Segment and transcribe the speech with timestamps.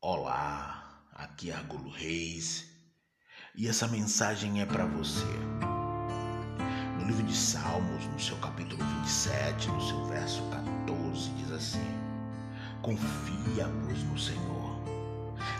[0.00, 2.66] Olá, aqui é Argulo Reis
[3.52, 5.26] e essa mensagem é para você.
[6.96, 10.40] No livro de Salmos, no seu capítulo 27, no seu verso
[10.86, 11.84] 14, diz assim:
[12.80, 14.80] Confia, pois, no Senhor,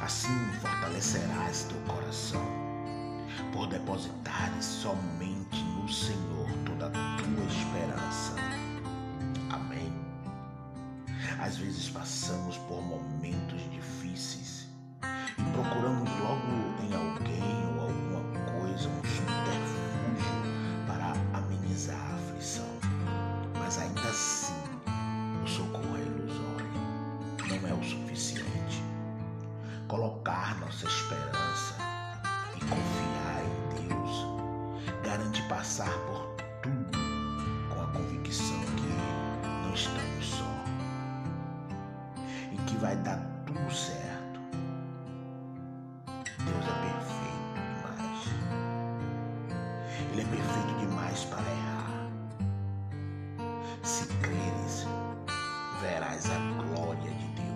[0.00, 2.46] assim fortalecerás teu coração,
[3.52, 8.36] por depositares somente no Senhor toda a tua esperança.
[9.50, 9.92] Amém.
[11.40, 12.47] Às vezes passamos
[28.18, 28.82] suficiente.
[29.86, 31.76] Colocar nossa esperança
[32.56, 34.26] e confiar em Deus
[35.04, 36.98] garante passar por tudo
[37.70, 38.88] com a convicção que
[39.62, 40.64] não estamos só
[42.52, 44.40] e que vai dar tudo certo.
[46.44, 48.22] Deus é perfeito demais.
[50.12, 52.10] Ele é perfeito demais para errar.
[53.84, 54.86] Se creres,
[55.80, 57.47] verás a glória de Deus.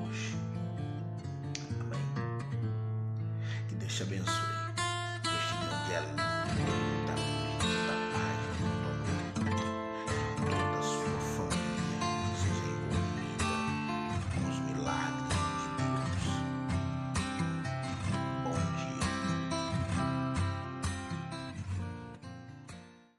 [3.96, 4.51] Te abençoe.